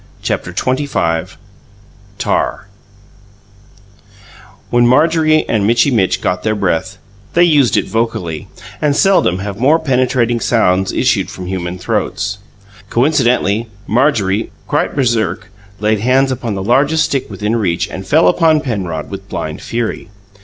CHAPTER 0.23 0.51
XXV 0.51 1.35
TAR 2.17 2.67
When 4.71 4.87
Marjorie 4.87 5.47
and 5.47 5.67
Mitchy 5.67 5.91
Mitch 5.91 6.21
got 6.21 6.41
their 6.41 6.55
breath, 6.55 6.97
they 7.33 7.43
used 7.43 7.77
it 7.77 7.85
vocally; 7.87 8.47
and 8.81 8.95
seldom 8.95 9.37
have 9.37 9.59
more 9.59 9.77
penetrating 9.77 10.39
sounds 10.39 10.91
issued 10.91 11.29
from 11.29 11.45
human 11.45 11.77
throats. 11.77 12.39
Coincidentally, 12.89 13.69
Marjorie, 13.85 14.51
quite 14.67 14.95
baresark, 14.95 15.51
laid 15.79 15.99
hands 15.99 16.31
upon 16.31 16.55
the 16.55 16.63
largest 16.63 17.05
stick 17.05 17.29
within 17.29 17.55
reach 17.55 17.87
and 17.87 18.07
fell 18.07 18.27
upon 18.27 18.59
Penrod 18.61 19.11
with 19.11 19.29
blind 19.29 19.61
fury. 19.61 20.09